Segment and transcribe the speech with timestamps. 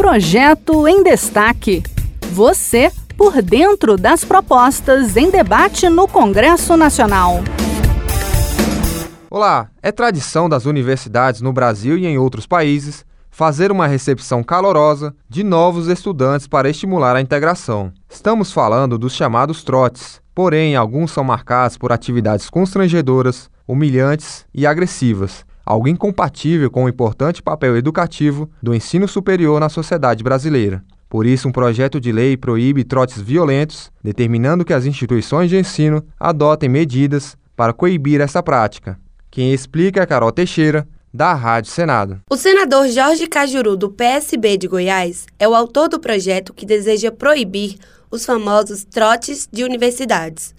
[0.00, 1.82] Projeto em Destaque.
[2.32, 7.40] Você por dentro das propostas em debate no Congresso Nacional.
[9.28, 15.14] Olá, é tradição das universidades no Brasil e em outros países fazer uma recepção calorosa
[15.28, 17.92] de novos estudantes para estimular a integração.
[18.08, 25.44] Estamos falando dos chamados trotes, porém alguns são marcados por atividades constrangedoras, humilhantes e agressivas,
[25.64, 30.82] algo incompatível com o importante papel educativo do ensino superior na sociedade brasileira.
[31.08, 36.04] Por isso, um projeto de lei proíbe trotes violentos, determinando que as instituições de ensino
[36.18, 38.98] adotem medidas para coibir essa prática.
[39.30, 42.20] Quem explica é Carol Teixeira, da Rádio Senado.
[42.30, 47.10] O senador Jorge Cajuru, do PSB de Goiás, é o autor do projeto que deseja
[47.10, 47.76] proibir
[48.10, 50.54] os famosos trotes de universidades.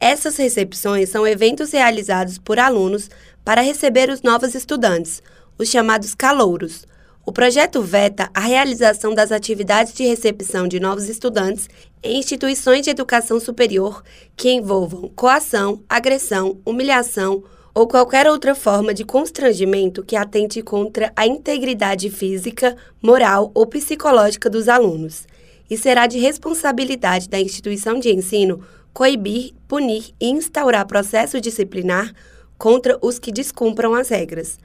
[0.00, 3.10] Essas recepções são eventos realizados por alunos
[3.44, 5.22] para receber os novos estudantes,
[5.58, 6.86] os chamados calouros.
[7.26, 11.68] O projeto veta a realização das atividades de recepção de novos estudantes
[12.02, 14.02] em instituições de educação superior
[14.34, 21.26] que envolvam coação, agressão, humilhação ou qualquer outra forma de constrangimento que atente contra a
[21.26, 25.26] integridade física, moral ou psicológica dos alunos.
[25.70, 28.60] E será de responsabilidade da instituição de ensino
[28.92, 32.12] coibir, punir e instaurar processo disciplinar
[32.58, 34.58] contra os que descumpram as regras.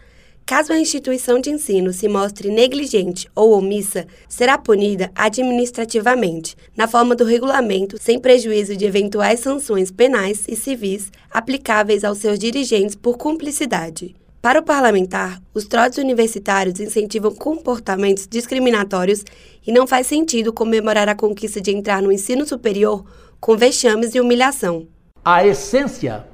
[0.45, 7.16] Caso a instituição de ensino se mostre negligente ou omissa, será punida administrativamente, na forma
[7.16, 13.17] do regulamento, sem prejuízo de eventuais sanções penais e civis aplicáveis aos seus dirigentes por
[13.17, 14.16] cumplicidade.
[14.45, 19.25] Para o parlamentar, os trotes universitários incentivam comportamentos discriminatórios
[19.65, 23.03] e não faz sentido comemorar a conquista de entrar no ensino superior
[23.39, 24.85] com vexames e humilhação.
[25.25, 26.27] A essência,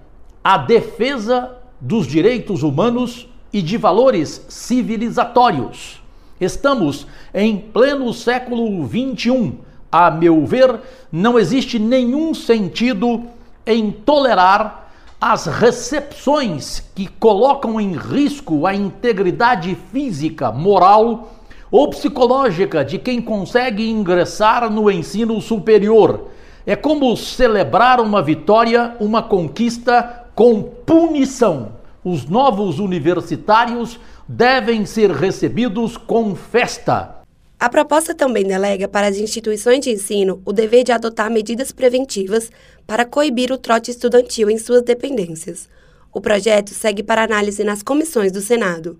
[0.43, 6.03] a defesa dos direitos humanos e de valores civilizatórios.
[6.37, 9.53] Estamos em pleno século XXI.
[9.89, 13.23] A meu ver, não existe nenhum sentido
[13.65, 14.81] em tolerar
[15.21, 21.31] as recepções que colocam em risco a integridade física, moral
[21.69, 26.29] ou psicológica de quem consegue ingressar no ensino superior.
[26.65, 35.97] É como celebrar uma vitória, uma conquista com punição os novos universitários devem ser recebidos
[35.97, 37.20] com festa.
[37.61, 42.49] A proposta também delega para as instituições de ensino o dever de adotar medidas preventivas
[42.88, 45.69] para coibir o trote estudantil em suas dependências.
[46.11, 49.00] O projeto segue para análise nas comissões do Senado.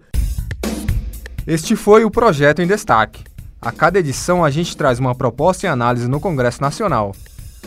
[1.48, 3.24] Este foi o projeto em destaque.
[3.60, 7.16] A cada edição a gente traz uma proposta em análise no Congresso Nacional.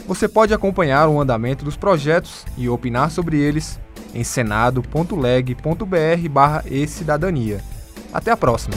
[0.06, 3.81] Você pode acompanhar o andamento dos projetos e opinar sobre eles
[4.15, 7.60] em senado.leg.br barra e-cidadania.
[8.12, 8.77] Até a próxima!